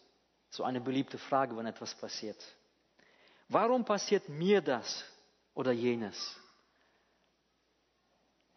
[0.49, 2.41] So eine beliebte Frage, wenn etwas passiert.
[3.47, 5.03] Warum passiert mir das
[5.53, 6.39] oder jenes?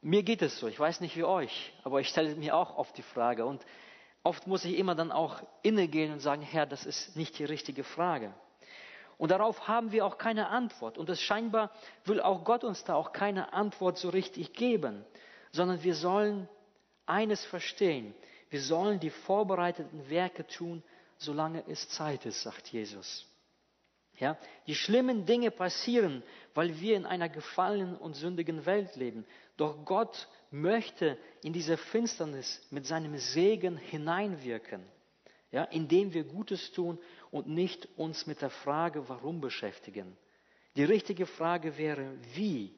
[0.02, 2.96] mir geht es so, ich weiß nicht wie euch, aber ich stelle mir auch oft
[2.98, 3.64] die Frage und
[4.24, 7.84] oft muss ich immer dann auch innegehen und sagen, Herr, das ist nicht die richtige
[7.84, 8.34] Frage.
[9.18, 10.98] Und darauf haben wir auch keine Antwort.
[10.98, 11.70] Und es scheinbar
[12.04, 15.04] will auch Gott uns da auch keine Antwort so richtig geben,
[15.52, 16.48] sondern wir sollen
[17.06, 18.14] eines verstehen.
[18.50, 20.82] Wir sollen die vorbereiteten Werke tun,
[21.16, 23.26] solange es Zeit ist, sagt Jesus.
[24.18, 26.22] Ja, die schlimmen Dinge passieren,
[26.54, 29.24] weil wir in einer gefallenen und sündigen Welt leben.
[29.56, 34.84] Doch Gott möchte in diese Finsternis mit seinem Segen hineinwirken,
[35.52, 36.98] ja, indem wir Gutes tun
[37.30, 40.16] und nicht uns mit der Frage, warum beschäftigen.
[40.76, 42.74] Die richtige Frage wäre, wie?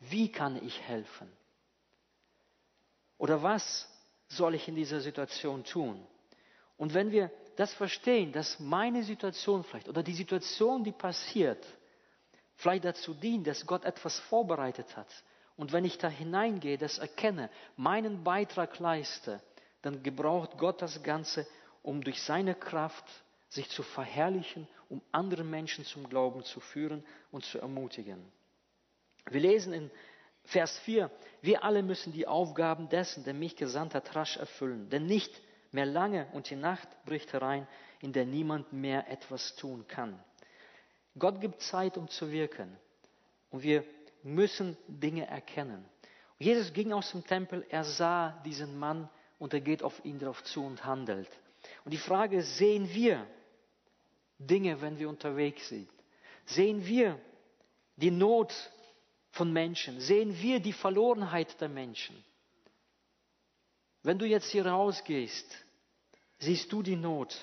[0.00, 1.30] Wie kann ich helfen?
[3.18, 3.88] Oder was
[4.28, 6.04] soll ich in dieser Situation tun?
[6.76, 11.64] Und wenn wir das verstehen, dass meine Situation vielleicht oder die Situation, die passiert,
[12.56, 15.08] vielleicht dazu dient, dass Gott etwas vorbereitet hat.
[15.56, 19.40] Und wenn ich da hineingehe, das erkenne, meinen Beitrag leiste,
[19.82, 21.46] dann gebraucht Gott das Ganze,
[21.84, 23.04] um durch seine Kraft
[23.50, 28.24] sich zu verherrlichen, um andere Menschen zum Glauben zu führen und zu ermutigen.
[29.30, 29.90] Wir lesen in
[30.44, 31.10] Vers 4,
[31.42, 35.40] wir alle müssen die Aufgaben dessen, der mich gesandt hat, rasch erfüllen, denn nicht
[35.72, 37.68] mehr lange und die Nacht bricht herein,
[38.00, 40.22] in der niemand mehr etwas tun kann.
[41.18, 42.76] Gott gibt Zeit, um zu wirken.
[43.50, 43.84] Und wir
[44.22, 45.84] müssen Dinge erkennen.
[46.38, 50.42] Jesus ging aus dem Tempel, er sah diesen Mann und er geht auf ihn drauf
[50.44, 51.28] zu und handelt.
[51.84, 53.26] Und die Frage ist, sehen wir
[54.38, 55.88] Dinge, wenn wir unterwegs sind?
[56.46, 57.18] Sehen wir
[57.96, 58.52] die Not
[59.30, 60.00] von Menschen?
[60.00, 62.16] Sehen wir die Verlorenheit der Menschen?
[64.02, 65.46] Wenn du jetzt hier rausgehst,
[66.38, 67.36] siehst du die Not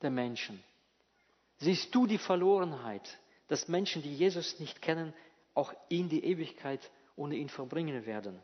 [0.00, 0.62] der Menschen.
[1.58, 3.18] Siehst du die Verlorenheit,
[3.48, 5.14] dass Menschen, die Jesus nicht kennen,
[5.54, 6.80] auch in die Ewigkeit
[7.16, 8.40] ohne ihn verbringen werden.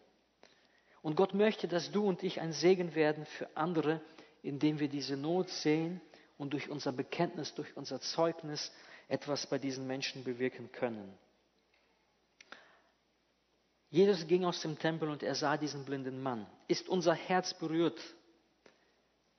[1.03, 4.01] Und Gott möchte, dass du und ich ein Segen werden für andere,
[4.43, 6.01] indem wir diese Not sehen
[6.37, 8.73] und durch unser Bekenntnis, durch unser Zeugnis
[9.09, 11.13] etwas bei diesen Menschen bewirken können.
[13.91, 16.47] Jesus ging aus dem Tempel und er sah diesen blinden Mann.
[16.67, 17.99] Ist unser Herz berührt,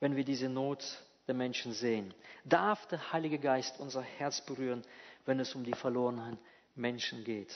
[0.00, 0.84] wenn wir diese Not
[1.28, 2.12] der Menschen sehen?
[2.44, 4.82] Darf der Heilige Geist unser Herz berühren,
[5.24, 6.38] wenn es um die verlorenen
[6.74, 7.54] Menschen geht?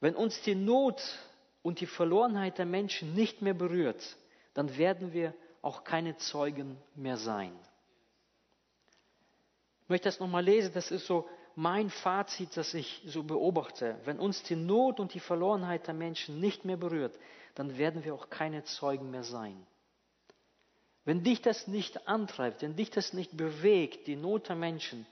[0.00, 1.02] Wenn uns die Not
[1.62, 4.16] und die Verlorenheit der Menschen nicht mehr berührt,
[4.58, 7.56] dann werden wir auch keine Zeugen mehr sein.
[9.84, 14.00] Ich möchte das nochmal lesen, das ist so mein Fazit, das ich so beobachte.
[14.04, 17.16] Wenn uns die Not und die Verlorenheit der Menschen nicht mehr berührt,
[17.54, 19.64] dann werden wir auch keine Zeugen mehr sein.
[21.04, 25.06] Wenn dich das nicht antreibt, wenn dich das nicht bewegt, die Not der Menschen,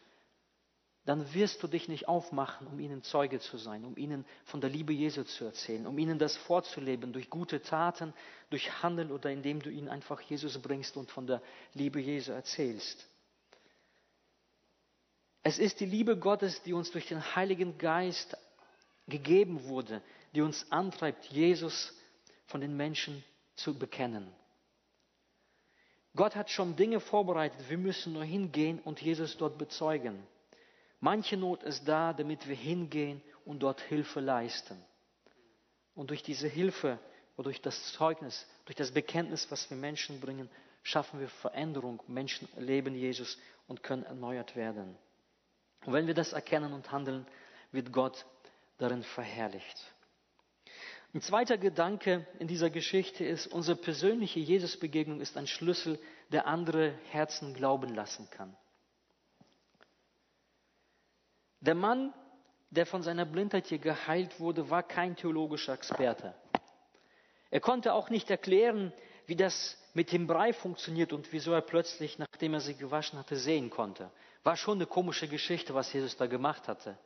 [1.06, 4.68] dann wirst du dich nicht aufmachen, um ihnen Zeuge zu sein, um ihnen von der
[4.68, 8.12] Liebe Jesu zu erzählen, um ihnen das vorzuleben durch gute Taten,
[8.50, 11.40] durch Handeln oder indem du ihnen einfach Jesus bringst und von der
[11.74, 13.06] Liebe Jesu erzählst.
[15.44, 18.36] Es ist die Liebe Gottes, die uns durch den Heiligen Geist
[19.06, 20.02] gegeben wurde,
[20.34, 21.94] die uns antreibt, Jesus
[22.46, 23.22] von den Menschen
[23.54, 24.26] zu bekennen.
[26.16, 30.26] Gott hat schon Dinge vorbereitet, wir müssen nur hingehen und Jesus dort bezeugen.
[31.00, 34.82] Manche Not ist da, damit wir hingehen und dort Hilfe leisten.
[35.94, 36.98] Und durch diese Hilfe
[37.36, 40.50] oder durch das Zeugnis, durch das Bekenntnis, was wir Menschen bringen,
[40.82, 42.02] schaffen wir Veränderung.
[42.06, 44.96] Menschen erleben Jesus und können erneuert werden.
[45.84, 47.26] Und wenn wir das erkennen und handeln,
[47.72, 48.24] wird Gott
[48.78, 49.92] darin verherrlicht.
[51.14, 55.98] Ein zweiter Gedanke in dieser Geschichte ist, unsere persönliche Jesusbegegnung ist ein Schlüssel,
[56.30, 58.56] der andere Herzen glauben lassen kann.
[61.66, 62.14] Der Mann,
[62.70, 66.32] der von seiner Blindheit hier geheilt wurde, war kein theologischer Experte.
[67.50, 68.92] Er konnte auch nicht erklären,
[69.26, 73.36] wie das mit dem Brei funktioniert und wieso er plötzlich, nachdem er sich gewaschen hatte,
[73.36, 74.10] sehen konnte.
[74.44, 76.96] War schon eine komische Geschichte, was Jesus da gemacht hatte.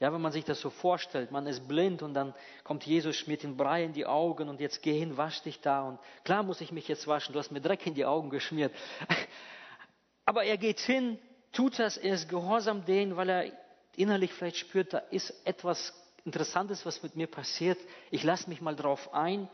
[0.00, 3.42] Ja, wenn man sich das so vorstellt, man ist blind und dann kommt Jesus, schmiert
[3.42, 6.60] den Brei in die Augen und jetzt geh hin, wasch dich da und klar muss
[6.60, 8.72] ich mich jetzt waschen, du hast mir Dreck in die Augen geschmiert.
[10.24, 11.18] Aber er geht hin,
[11.52, 13.52] tut das, er ist gehorsam denen, weil er
[13.98, 15.92] innerlich vielleicht spürt, da ist etwas
[16.24, 17.78] Interessantes, was mit mir passiert.
[18.10, 19.48] Ich lasse mich mal drauf ein.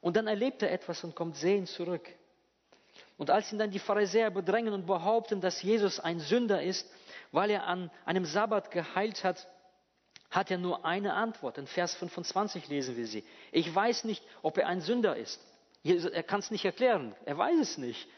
[0.00, 2.08] Und dann erlebt er etwas und kommt sehend zurück.
[3.16, 6.90] Und als ihn dann die Pharisäer bedrängen und behaupten, dass Jesus ein Sünder ist,
[7.32, 9.46] weil er an einem Sabbat geheilt hat,
[10.30, 11.58] hat er nur eine Antwort.
[11.58, 13.24] In Vers 25 lesen wir sie.
[13.52, 15.40] Ich weiß nicht, ob er ein Sünder ist.
[15.84, 17.14] Er kann es nicht erklären.
[17.24, 18.08] Er weiß es nicht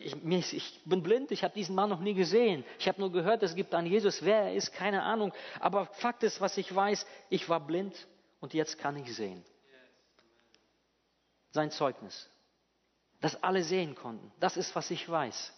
[0.00, 2.64] ich, ich bin blind, ich habe diesen Mann noch nie gesehen.
[2.78, 4.24] Ich habe nur gehört, es gibt einen Jesus.
[4.24, 5.32] Wer er ist, keine Ahnung.
[5.60, 7.94] Aber Fakt ist, was ich weiß, ich war blind
[8.40, 9.44] und jetzt kann ich sehen.
[11.50, 12.28] Sein Zeugnis.
[13.20, 14.30] Das alle sehen konnten.
[14.38, 15.52] Das ist, was ich weiß.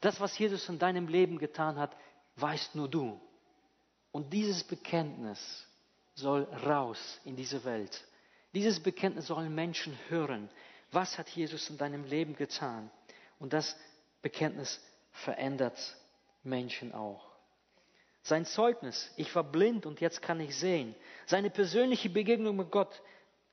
[0.00, 1.96] Das, was Jesus in deinem Leben getan hat,
[2.36, 3.20] weißt nur du.
[4.12, 5.66] Und dieses Bekenntnis
[6.14, 8.04] soll raus in diese Welt.
[8.52, 10.48] Dieses Bekenntnis sollen Menschen hören.
[10.90, 12.90] Was hat Jesus in deinem Leben getan?
[13.38, 13.76] Und das
[14.22, 15.76] Bekenntnis verändert
[16.42, 17.28] Menschen auch.
[18.22, 20.94] Sein Zeugnis, ich war blind und jetzt kann ich sehen.
[21.26, 23.00] Seine persönliche Begegnung mit Gott,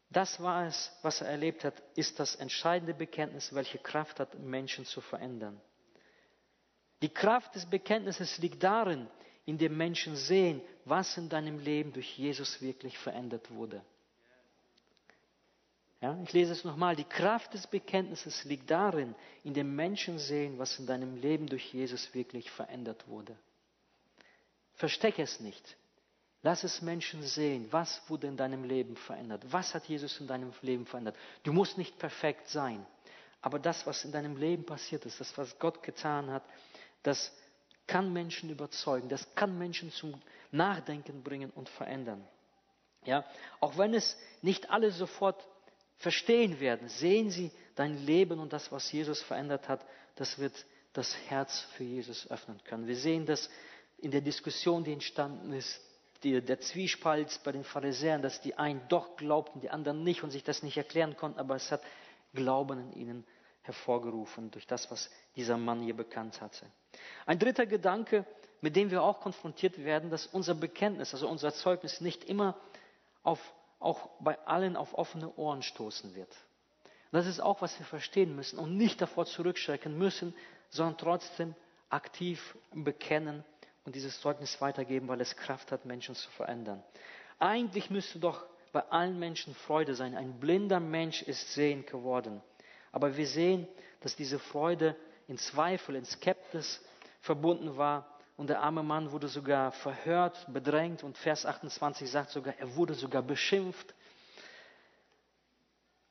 [0.10, 4.86] das war es, was er erlebt hat, ist das entscheidende Bekenntnis, welche Kraft hat, Menschen
[4.86, 5.60] zu verändern.
[7.02, 9.08] Die Kraft des Bekenntnisses liegt darin,
[9.46, 13.84] in dem Menschen sehen, was in deinem Leben durch Jesus wirklich verändert wurde.
[16.06, 16.96] Ja, ich lese es nochmal.
[16.96, 21.74] Die Kraft des Bekenntnisses liegt darin, in dem Menschen sehen, was in deinem Leben durch
[21.74, 23.36] Jesus wirklich verändert wurde.
[24.76, 25.76] Versteck es nicht.
[26.44, 29.52] Lass es Menschen sehen, was wurde in deinem Leben verändert.
[29.52, 31.16] Was hat Jesus in deinem Leben verändert?
[31.42, 32.86] Du musst nicht perfekt sein.
[33.42, 36.44] Aber das, was in deinem Leben passiert ist, das, was Gott getan hat,
[37.02, 37.36] das
[37.88, 39.10] kann Menschen überzeugen.
[39.10, 42.24] Das kann Menschen zum Nachdenken bringen und verändern.
[43.06, 43.26] Ja,
[43.60, 45.44] auch wenn es nicht alle sofort
[45.98, 50.54] verstehen werden, sehen sie dein Leben und das, was Jesus verändert hat, das wird
[50.94, 52.88] das Herz für Jesus öffnen können.
[52.88, 53.50] Wir sehen das
[53.98, 55.82] in der Diskussion, die entstanden ist,
[56.24, 60.32] die, der Zwiespalt bei den Pharisäern, dass die einen doch glaubten, die anderen nicht und
[60.32, 61.82] sich das nicht erklären konnten, aber es hat
[62.34, 63.26] Glauben in ihnen
[63.62, 66.66] hervorgerufen durch das, was dieser Mann hier bekannt hatte.
[67.26, 68.26] Ein dritter Gedanke,
[68.62, 72.58] mit dem wir auch konfrontiert werden, dass unser Bekenntnis, also unser Zeugnis nicht immer
[73.24, 73.40] auf,
[73.86, 76.34] auch bei allen auf offene Ohren stoßen wird.
[77.12, 80.36] Das ist auch, was wir verstehen müssen und nicht davor zurückschrecken müssen,
[80.70, 81.56] sondern trotzdem
[81.90, 83.46] aktiv bekennen
[83.86, 86.84] und dieses Zeugnis weitergeben, weil es Kraft hat, Menschen zu verändern.
[87.40, 90.16] Eigentlich müsste doch bei allen Menschen Freude sein.
[90.16, 92.42] Ein blinder Mensch ist sehend geworden.
[92.92, 93.68] Aber wir sehen,
[94.02, 94.96] dass diese Freude
[95.28, 96.84] in Zweifel, in Skeptis
[97.22, 98.15] verbunden war.
[98.38, 101.04] Und der arme Mann wurde sogar verhört, bedrängt.
[101.04, 103.94] Und Vers 28 sagt sogar, er wurde sogar beschimpft.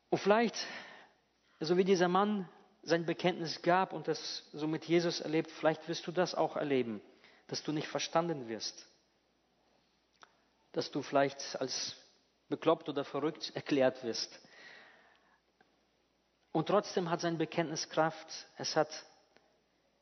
[0.09, 0.57] Und vielleicht,
[1.61, 2.49] so wie dieser Mann
[2.83, 7.01] sein Bekenntnis gab und das so mit Jesus erlebt, vielleicht wirst du das auch erleben,
[7.49, 8.87] dass du nicht verstanden wirst.
[10.73, 11.97] Dass du vielleicht als
[12.49, 14.41] bekloppt oder verrückt erklärt wirst.
[16.53, 18.47] Und trotzdem hat sein Bekenntnis Kraft.
[18.57, 18.89] Es hat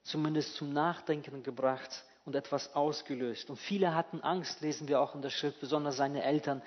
[0.02, 3.50] zumindest zum Nachdenken gebracht und etwas ausgelöst.
[3.50, 6.62] Und viele hatten Angst, lesen wir auch in der Schrift, besonders seine Eltern,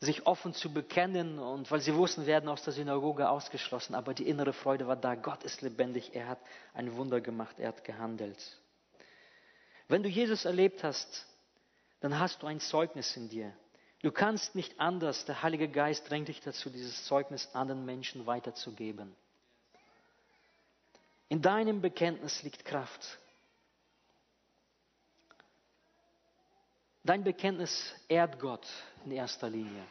[0.00, 3.94] sich offen zu bekennen und weil sie wussten, werden aus der Synagoge ausgeschlossen.
[3.94, 5.14] Aber die innere Freude war da.
[5.14, 6.14] Gott ist lebendig.
[6.14, 6.40] Er hat
[6.74, 7.60] ein Wunder gemacht.
[7.60, 8.60] Er hat gehandelt.
[9.86, 11.26] Wenn du Jesus erlebt hast,
[12.00, 13.52] dann hast du ein Zeugnis in dir.
[14.02, 15.24] Du kannst nicht anders.
[15.24, 19.14] Der Heilige Geist drängt dich dazu, dieses Zeugnis anderen Menschen weiterzugeben.
[21.28, 23.18] In deinem Bekenntnis liegt Kraft.
[27.04, 28.66] Dein Bekenntnis ehrt Gott
[29.04, 29.84] in erster Linie.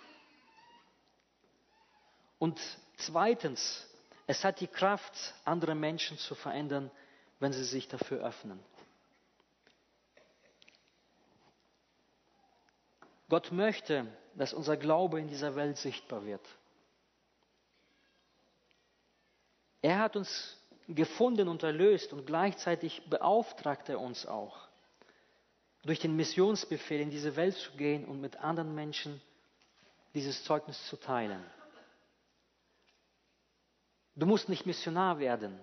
[2.39, 2.59] Und
[2.97, 3.87] zweitens,
[4.27, 6.89] es hat die Kraft, andere Menschen zu verändern,
[7.39, 8.59] wenn sie sich dafür öffnen.
[13.27, 16.45] Gott möchte, dass unser Glaube in dieser Welt sichtbar wird.
[19.81, 24.67] Er hat uns gefunden und erlöst und gleichzeitig beauftragt er uns auch,
[25.83, 29.21] durch den Missionsbefehl in diese Welt zu gehen und mit anderen Menschen
[30.13, 31.43] dieses Zeugnis zu teilen.
[34.15, 35.57] Du musst nicht Missionar werden,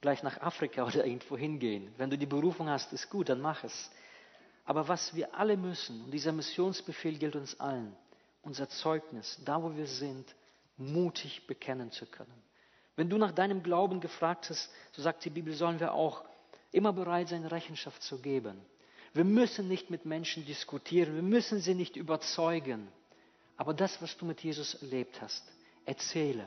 [0.00, 1.94] gleich nach Afrika oder irgendwo hingehen.
[1.96, 3.90] Wenn du die Berufung hast, ist gut, dann mach es.
[4.64, 7.94] Aber was wir alle müssen, und dieser Missionsbefehl gilt uns allen,
[8.42, 10.34] unser Zeugnis, da wo wir sind,
[10.76, 12.42] mutig bekennen zu können.
[12.96, 16.24] Wenn du nach deinem Glauben gefragt hast, so sagt die Bibel, sollen wir auch
[16.70, 18.60] immer bereit sein, Rechenschaft zu geben.
[19.14, 22.88] Wir müssen nicht mit Menschen diskutieren, wir müssen sie nicht überzeugen.
[23.56, 25.44] Aber das, was du mit Jesus erlebt hast,
[25.86, 26.44] erzähle.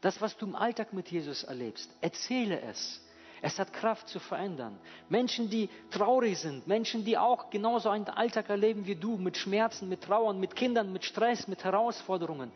[0.00, 3.00] Das, was du im Alltag mit Jesus erlebst, erzähle es.
[3.40, 4.76] Es hat Kraft zu verändern.
[5.08, 9.88] Menschen, die traurig sind, Menschen, die auch genauso einen Alltag erleben wie du, mit Schmerzen,
[9.88, 12.50] mit Trauern, mit Kindern, mit Stress, mit Herausforderungen.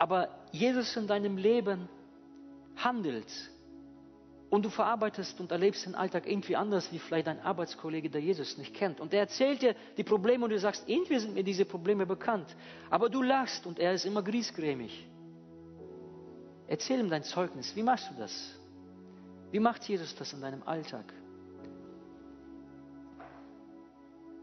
[0.00, 1.88] Aber Jesus in deinem Leben
[2.76, 3.28] handelt
[4.50, 8.56] und du verarbeitest und erlebst den Alltag irgendwie anders, wie vielleicht dein Arbeitskollege, der Jesus
[8.56, 9.00] nicht kennt.
[9.00, 12.56] Und er erzählt dir die Probleme und du sagst, irgendwie sind mir diese Probleme bekannt.
[12.88, 15.06] Aber du lachst und er ist immer griesgrämig.
[16.66, 17.74] Erzähl ihm dein Zeugnis.
[17.76, 18.54] Wie machst du das?
[19.50, 21.12] Wie macht Jesus das in deinem Alltag?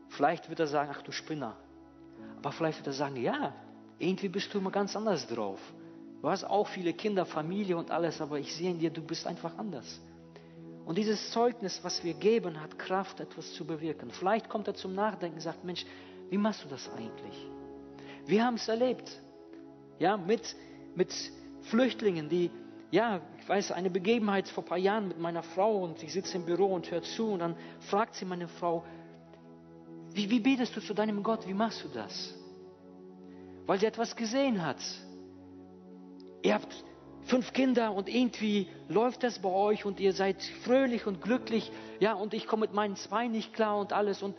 [0.09, 1.57] Vielleicht wird er sagen, ach du Spinner.
[2.37, 3.53] Aber vielleicht wird er sagen, ja,
[3.97, 5.59] irgendwie bist du immer ganz anders drauf.
[6.25, 9.27] Du hast auch viele Kinder, Familie und alles, aber ich sehe in dir, du bist
[9.27, 10.01] einfach anders.
[10.83, 14.09] Und dieses Zeugnis, was wir geben, hat Kraft, etwas zu bewirken.
[14.09, 15.85] Vielleicht kommt er zum Nachdenken und sagt, Mensch,
[16.31, 17.47] wie machst du das eigentlich?
[18.25, 19.21] Wir haben es erlebt.
[19.99, 20.55] Ja, mit,
[20.95, 21.13] mit
[21.69, 22.49] Flüchtlingen, die,
[22.89, 26.38] ja, ich weiß, eine Begebenheit vor ein paar Jahren mit meiner Frau und ich sitze
[26.38, 28.83] im Büro und höre zu und dann fragt sie meine Frau,
[30.11, 31.47] wie, wie betest du zu deinem Gott?
[31.47, 32.33] Wie machst du das?
[33.67, 34.79] Weil sie etwas gesehen hat.
[36.45, 36.75] Ihr habt
[37.23, 41.71] fünf Kinder und irgendwie läuft das bei euch und ihr seid fröhlich und glücklich.
[41.99, 44.21] Ja, und ich komme mit meinen zwei nicht klar und alles.
[44.21, 44.36] Und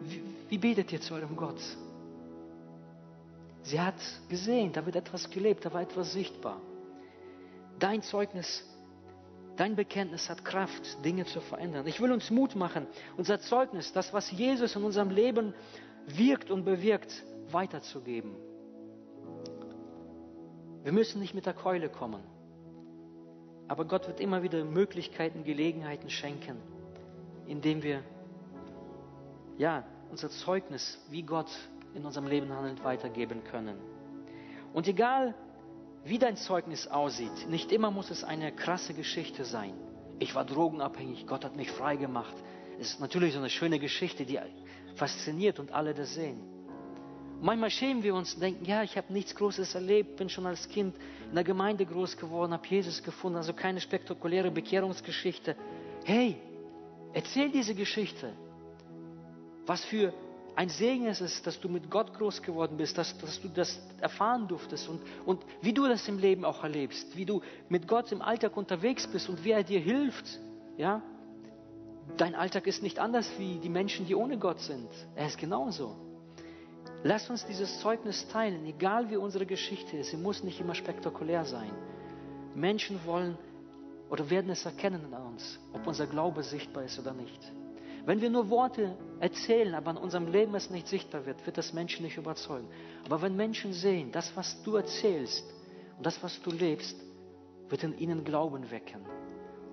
[0.00, 1.60] wie, wie betet ihr zu eurem Gott?
[3.64, 3.96] Sie hat
[4.30, 6.58] gesehen, da wird etwas gelebt, da war etwas sichtbar.
[7.78, 8.64] Dein Zeugnis,
[9.56, 11.86] dein Bekenntnis hat Kraft, Dinge zu verändern.
[11.86, 12.86] Ich will uns Mut machen,
[13.18, 15.52] unser Zeugnis, das, was Jesus in unserem Leben
[16.06, 17.12] wirkt und bewirkt,
[17.50, 18.36] weiterzugeben.
[20.86, 22.22] Wir müssen nicht mit der Keule kommen.
[23.66, 26.58] Aber Gott wird immer wieder Möglichkeiten, Gelegenheiten schenken,
[27.48, 28.04] indem wir
[29.58, 31.50] ja, unser Zeugnis, wie Gott
[31.96, 33.76] in unserem Leben handelt, weitergeben können.
[34.74, 35.34] Und egal,
[36.04, 39.74] wie dein Zeugnis aussieht, nicht immer muss es eine krasse Geschichte sein.
[40.20, 42.36] Ich war drogenabhängig, Gott hat mich frei gemacht.
[42.78, 44.38] Es ist natürlich so eine schöne Geschichte, die
[44.94, 46.55] fasziniert und alle das sehen.
[47.40, 50.68] Manchmal schämen wir uns und denken, ja, ich habe nichts Großes erlebt, bin schon als
[50.68, 50.94] Kind
[51.28, 55.56] in der Gemeinde groß geworden, habe Jesus gefunden, also keine spektakuläre Bekehrungsgeschichte.
[56.04, 56.36] Hey,
[57.12, 58.32] erzähl diese Geschichte.
[59.66, 60.12] Was für
[60.54, 63.78] ein Segen ist es, dass du mit Gott groß geworden bist, dass, dass du das
[64.00, 68.10] erfahren durftest und, und wie du das im Leben auch erlebst, wie du mit Gott
[68.12, 70.40] im Alltag unterwegs bist und wie er dir hilft.
[70.78, 71.02] Ja?
[72.16, 74.88] Dein Alltag ist nicht anders wie die Menschen, die ohne Gott sind.
[75.14, 76.05] Er ist genauso.
[77.02, 80.10] Lass uns dieses Zeugnis teilen, egal wie unsere Geschichte ist.
[80.10, 81.72] Sie muss nicht immer spektakulär sein.
[82.54, 83.38] Menschen wollen
[84.10, 87.52] oder werden es erkennen an uns, ob unser Glaube sichtbar ist oder nicht.
[88.04, 91.72] Wenn wir nur Worte erzählen, aber in unserem Leben es nicht sichtbar wird, wird das
[91.72, 92.68] Menschen nicht überzeugen.
[93.04, 95.44] Aber wenn Menschen sehen, das, was du erzählst
[95.96, 96.96] und das, was du lebst,
[97.68, 99.00] wird in ihnen Glauben wecken.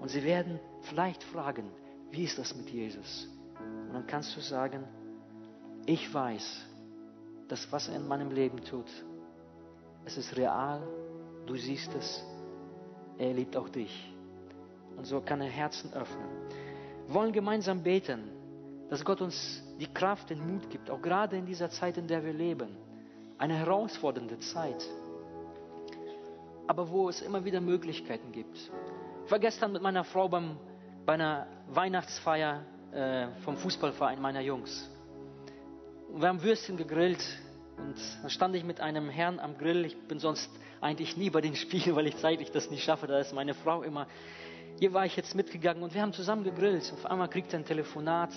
[0.01, 1.69] Und sie werden vielleicht fragen,
[2.09, 3.27] wie ist das mit Jesus?
[3.59, 4.83] Und dann kannst du sagen,
[5.85, 6.65] ich weiß,
[7.47, 8.89] dass was er in meinem Leben tut,
[10.05, 10.81] es ist real,
[11.45, 12.23] du siehst es,
[13.17, 14.13] er liebt auch dich.
[14.97, 16.27] Und so kann er Herzen öffnen.
[17.07, 18.29] Wir wollen gemeinsam beten,
[18.89, 22.23] dass Gott uns die Kraft, den Mut gibt, auch gerade in dieser Zeit, in der
[22.23, 22.77] wir leben.
[23.37, 24.87] Eine herausfordernde Zeit,
[26.67, 28.55] aber wo es immer wieder Möglichkeiten gibt.
[29.25, 30.57] Ich war gestern mit meiner Frau beim,
[31.05, 34.89] bei einer Weihnachtsfeier äh, vom Fußballverein meiner Jungs.
[36.13, 37.25] Und wir haben Würstchen gegrillt
[37.77, 39.83] und dann stand ich mit einem Herrn am Grill.
[39.83, 40.49] Ich bin sonst
[40.79, 43.07] eigentlich nie bei den Spielen, weil ich zeitlich das nicht schaffe.
[43.07, 44.07] Da ist meine Frau immer
[44.79, 46.91] hier war ich jetzt mitgegangen und wir haben zusammen gegrillt.
[46.93, 48.31] Auf einmal kriegt er ein Telefonat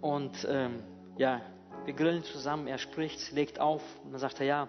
[0.00, 0.82] und ähm,
[1.16, 1.40] ja,
[1.84, 2.66] wir grillen zusammen.
[2.66, 4.68] Er spricht, legt auf und dann sagt er, ja,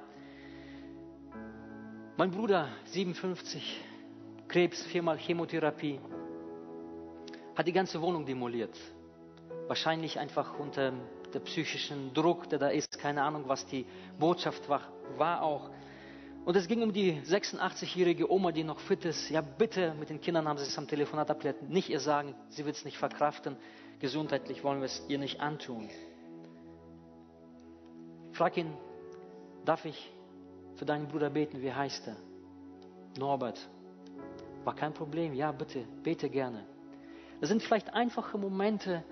[2.18, 3.82] mein Bruder, 57,
[4.48, 6.00] Krebs, viermal Chemotherapie,
[7.56, 8.78] hat die ganze Wohnung demoliert.
[9.68, 10.94] Wahrscheinlich einfach unter
[11.34, 12.98] der psychischen Druck, der da ist.
[13.00, 13.86] Keine Ahnung, was die
[14.20, 14.82] Botschaft war,
[15.18, 15.70] war auch.
[16.46, 19.30] Und es ging um die 86-jährige Oma, die noch fit ist.
[19.30, 21.70] Ja, bitte, mit den Kindern haben sie es am Telefonat abgeklärt.
[21.70, 23.58] Nicht ihr sagen, sie wird es nicht verkraften.
[24.00, 25.90] Gesundheitlich wollen wir es ihr nicht antun.
[28.32, 28.72] Frag ihn,
[29.66, 30.10] darf ich
[30.76, 31.62] für deinen Bruder beten?
[31.62, 32.16] Wie heißt er?
[33.18, 33.60] Norbert.
[34.64, 35.34] War kein Problem.
[35.34, 36.66] Ja, bitte, bete gerne.
[37.42, 39.04] Das sind vielleicht einfache Momente,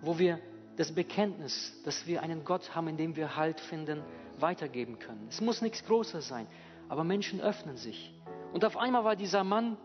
[0.00, 0.40] wo wir
[0.76, 4.02] das Bekenntnis, dass wir einen Gott haben, in dem wir Halt finden,
[4.38, 5.26] weitergeben können.
[5.28, 6.46] Es muss nichts Großes sein.
[6.88, 8.12] Aber Menschen öffnen sich.
[8.52, 9.76] Und auf einmal war dieser Mann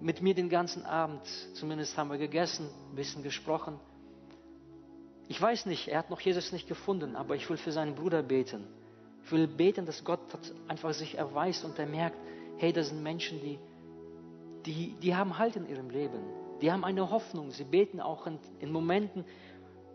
[0.00, 3.78] mit mir den ganzen Abend, zumindest haben wir gegessen, ein bisschen gesprochen.
[5.28, 8.22] Ich weiß nicht, er hat noch Jesus nicht gefunden, aber ich will für seinen Bruder
[8.22, 8.66] beten.
[9.24, 10.20] Ich will beten, dass Gott
[10.68, 12.16] einfach sich erweist und er merkt,
[12.58, 13.58] hey, das sind Menschen, die,
[14.66, 16.20] die, die haben Halt in ihrem Leben.
[16.60, 17.50] Die haben eine Hoffnung.
[17.50, 19.24] Sie beten auch in, in Momenten,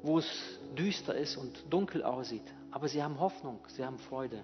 [0.03, 2.43] wo es düster ist und dunkel aussieht.
[2.71, 4.41] Aber sie haben Hoffnung, sie haben Freude.